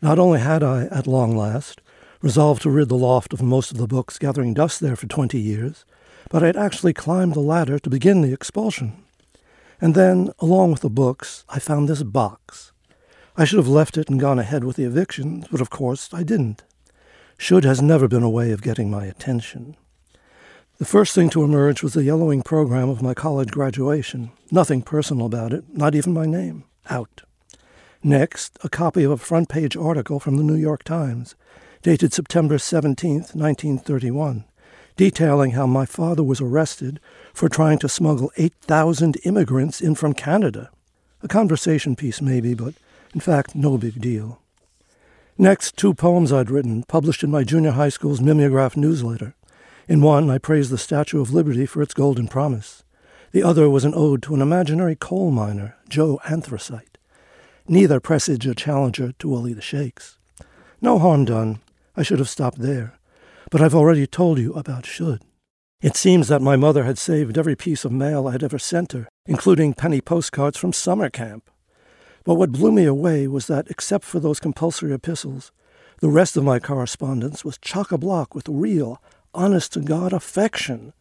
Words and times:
Not 0.00 0.18
only 0.18 0.38
had 0.38 0.62
I, 0.62 0.84
at 0.84 1.06
long 1.06 1.36
last, 1.36 1.80
resolved 2.22 2.62
to 2.62 2.70
rid 2.70 2.88
the 2.88 2.96
loft 2.96 3.32
of 3.32 3.42
most 3.42 3.70
of 3.70 3.78
the 3.78 3.86
books 3.86 4.18
gathering 4.18 4.54
dust 4.54 4.80
there 4.80 4.96
for 4.96 5.06
twenty 5.06 5.40
years, 5.40 5.84
but 6.30 6.42
I 6.42 6.46
had 6.46 6.56
actually 6.56 6.92
climbed 6.92 7.34
the 7.34 7.40
ladder 7.40 7.78
to 7.78 7.90
begin 7.90 8.22
the 8.22 8.32
expulsion. 8.32 9.02
And 9.80 9.94
then, 9.94 10.32
along 10.38 10.72
with 10.72 10.80
the 10.80 10.90
books, 10.90 11.44
I 11.48 11.58
found 11.58 11.88
this 11.88 12.02
box. 12.02 12.72
I 13.36 13.44
should 13.44 13.58
have 13.58 13.68
left 13.68 13.96
it 13.96 14.08
and 14.08 14.18
gone 14.18 14.38
ahead 14.38 14.64
with 14.64 14.76
the 14.76 14.84
evictions, 14.84 15.46
but 15.50 15.60
of 15.60 15.70
course 15.70 16.08
I 16.12 16.22
didn't. 16.24 16.64
Should 17.36 17.64
has 17.64 17.80
never 17.80 18.08
been 18.08 18.24
a 18.24 18.30
way 18.30 18.50
of 18.50 18.62
getting 18.62 18.90
my 18.90 19.06
attention. 19.06 19.76
The 20.78 20.84
first 20.84 21.14
thing 21.14 21.30
to 21.30 21.44
emerge 21.44 21.82
was 21.82 21.94
the 21.94 22.04
yellowing 22.04 22.42
program 22.42 22.88
of 22.88 23.02
my 23.02 23.14
college 23.14 23.50
graduation. 23.50 24.32
Nothing 24.50 24.82
personal 24.82 25.26
about 25.26 25.52
it, 25.52 25.64
not 25.76 25.94
even 25.94 26.12
my 26.12 26.26
name. 26.26 26.64
Out. 26.90 27.22
Next, 28.02 28.56
a 28.62 28.68
copy 28.68 29.02
of 29.02 29.10
a 29.10 29.16
front 29.16 29.48
page 29.48 29.76
article 29.76 30.20
from 30.20 30.36
the 30.36 30.44
New 30.44 30.54
York 30.54 30.84
Times, 30.84 31.34
dated 31.82 32.12
September 32.12 32.56
17, 32.56 33.12
1931, 33.32 34.44
detailing 34.96 35.52
how 35.52 35.66
my 35.66 35.84
father 35.84 36.22
was 36.22 36.40
arrested 36.40 37.00
for 37.34 37.48
trying 37.48 37.78
to 37.80 37.88
smuggle 37.88 38.30
8,000 38.36 39.16
immigrants 39.24 39.80
in 39.80 39.96
from 39.96 40.14
Canada. 40.14 40.70
A 41.24 41.28
conversation 41.28 41.96
piece, 41.96 42.22
maybe, 42.22 42.54
but 42.54 42.74
in 43.14 43.20
fact, 43.20 43.56
no 43.56 43.76
big 43.76 44.00
deal. 44.00 44.40
Next, 45.36 45.76
two 45.76 45.92
poems 45.92 46.32
I'd 46.32 46.50
written, 46.50 46.84
published 46.84 47.24
in 47.24 47.32
my 47.32 47.42
junior 47.42 47.72
high 47.72 47.88
school's 47.88 48.20
mimeograph 48.20 48.76
newsletter. 48.76 49.34
In 49.88 50.02
one, 50.02 50.30
I 50.30 50.38
praised 50.38 50.70
the 50.70 50.78
Statue 50.78 51.20
of 51.20 51.32
Liberty 51.32 51.66
for 51.66 51.82
its 51.82 51.94
golden 51.94 52.28
promise. 52.28 52.84
The 53.32 53.42
other 53.42 53.68
was 53.68 53.84
an 53.84 53.94
ode 53.94 54.22
to 54.24 54.34
an 54.34 54.42
imaginary 54.42 54.94
coal 54.94 55.32
miner, 55.32 55.76
Joe 55.88 56.20
Anthracite. 56.28 56.97
Neither 57.70 58.00
presage 58.00 58.46
a 58.46 58.54
challenger 58.54 59.12
to 59.18 59.28
Willie 59.28 59.52
the 59.52 59.60
Shakes. 59.60 60.16
No 60.80 60.98
harm 60.98 61.26
done. 61.26 61.60
I 61.94 62.02
should 62.02 62.18
have 62.18 62.30
stopped 62.30 62.60
there. 62.60 62.98
But 63.50 63.60
I've 63.60 63.74
already 63.74 64.06
told 64.06 64.38
you 64.38 64.54
about 64.54 64.86
should. 64.86 65.20
It 65.82 65.94
seems 65.94 66.28
that 66.28 66.40
my 66.40 66.56
mother 66.56 66.84
had 66.84 66.96
saved 66.96 67.36
every 67.36 67.54
piece 67.54 67.84
of 67.84 67.92
mail 67.92 68.26
I 68.26 68.32
had 68.32 68.42
ever 68.42 68.58
sent 68.58 68.92
her, 68.92 69.06
including 69.26 69.74
penny 69.74 70.00
postcards 70.00 70.56
from 70.56 70.72
summer 70.72 71.10
camp. 71.10 71.50
But 72.24 72.36
what 72.36 72.52
blew 72.52 72.72
me 72.72 72.86
away 72.86 73.26
was 73.26 73.48
that, 73.48 73.68
except 73.68 74.06
for 74.06 74.18
those 74.18 74.40
compulsory 74.40 74.94
epistles, 74.94 75.52
the 76.00 76.08
rest 76.08 76.38
of 76.38 76.44
my 76.44 76.58
correspondence 76.58 77.44
was 77.44 77.58
chock 77.58 77.92
a 77.92 77.98
block 77.98 78.34
with 78.34 78.48
real, 78.48 79.02
honest 79.34 79.74
to 79.74 79.80
God 79.80 80.14
affection. 80.14 80.94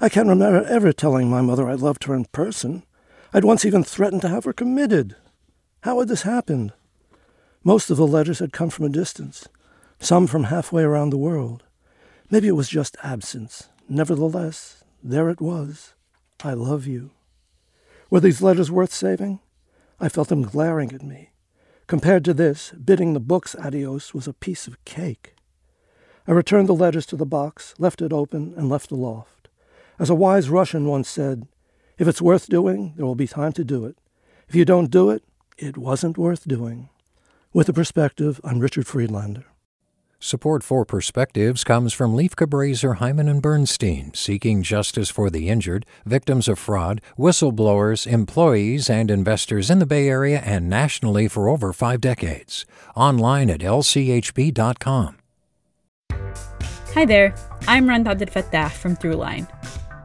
I 0.00 0.08
can't 0.08 0.28
remember 0.28 0.64
ever 0.64 0.94
telling 0.94 1.28
my 1.28 1.42
mother 1.42 1.68
I 1.68 1.74
loved 1.74 2.04
her 2.04 2.14
in 2.14 2.24
person. 2.26 2.84
I'd 3.34 3.44
once 3.44 3.66
even 3.66 3.84
threatened 3.84 4.22
to 4.22 4.28
have 4.30 4.44
her 4.44 4.54
committed. 4.54 5.14
How 5.82 6.00
had 6.00 6.08
this 6.08 6.22
happened? 6.22 6.72
Most 7.62 7.88
of 7.88 7.96
the 7.96 8.06
letters 8.06 8.40
had 8.40 8.52
come 8.52 8.68
from 8.70 8.86
a 8.86 8.90
distance, 8.90 9.48
some 10.00 10.26
from 10.26 10.44
halfway 10.44 10.82
around 10.82 11.10
the 11.10 11.18
world. 11.18 11.62
Maybe 12.30 12.48
it 12.48 12.56
was 12.56 12.68
just 12.68 12.96
absence. 13.02 13.68
Nevertheless, 13.88 14.82
there 15.02 15.30
it 15.30 15.40
was. 15.40 15.94
I 16.42 16.54
love 16.54 16.86
you. 16.86 17.12
Were 18.10 18.20
these 18.20 18.42
letters 18.42 18.70
worth 18.70 18.92
saving? 18.92 19.38
I 20.00 20.08
felt 20.08 20.28
them 20.28 20.42
glaring 20.42 20.92
at 20.92 21.02
me. 21.02 21.30
Compared 21.86 22.24
to 22.24 22.34
this, 22.34 22.70
bidding 22.72 23.12
the 23.12 23.20
books 23.20 23.54
adios 23.54 24.12
was 24.12 24.26
a 24.26 24.32
piece 24.32 24.66
of 24.66 24.84
cake. 24.84 25.34
I 26.26 26.32
returned 26.32 26.68
the 26.68 26.74
letters 26.74 27.06
to 27.06 27.16
the 27.16 27.24
box, 27.24 27.74
left 27.78 28.02
it 28.02 28.12
open, 28.12 28.52
and 28.56 28.68
left 28.68 28.88
the 28.88 28.96
loft. 28.96 29.48
As 29.98 30.10
a 30.10 30.14
wise 30.14 30.50
Russian 30.50 30.86
once 30.86 31.08
said, 31.08 31.46
if 31.98 32.06
it's 32.06 32.22
worth 32.22 32.48
doing, 32.48 32.94
there 32.96 33.06
will 33.06 33.14
be 33.14 33.26
time 33.26 33.52
to 33.52 33.64
do 33.64 33.84
it. 33.84 33.96
If 34.48 34.54
you 34.54 34.64
don't 34.64 34.90
do 34.90 35.10
it, 35.10 35.22
it 35.58 35.76
wasn't 35.76 36.16
worth 36.16 36.46
doing. 36.46 36.88
With 37.52 37.68
a 37.68 37.72
perspective, 37.72 38.40
I'm 38.44 38.60
Richard 38.60 38.86
Friedlander. 38.86 39.44
Support 40.20 40.64
for 40.64 40.84
Perspectives 40.84 41.62
comes 41.62 41.92
from 41.92 42.16
Lieff 42.16 42.34
Cabraser, 42.34 42.98
Heimann 42.98 43.30
and 43.30 43.40
Bernstein, 43.40 44.12
seeking 44.14 44.64
justice 44.64 45.10
for 45.10 45.30
the 45.30 45.48
injured, 45.48 45.86
victims 46.04 46.48
of 46.48 46.58
fraud, 46.58 47.00
whistleblowers, 47.16 48.04
employees, 48.04 48.90
and 48.90 49.12
investors 49.12 49.70
in 49.70 49.78
the 49.78 49.86
Bay 49.86 50.08
Area 50.08 50.40
and 50.44 50.68
nationally 50.68 51.28
for 51.28 51.48
over 51.48 51.72
five 51.72 52.00
decades. 52.00 52.66
Online 52.96 53.48
at 53.48 53.60
lchb.com. 53.60 55.18
Hi 56.94 57.04
there, 57.04 57.32
I'm 57.68 57.88
Rund 57.88 58.06
Abdelfatah 58.06 58.72
from 58.72 58.96
Throughline. 58.96 59.46